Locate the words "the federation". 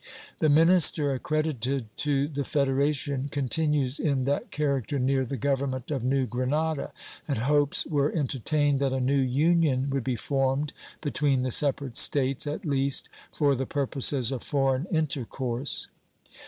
2.27-3.29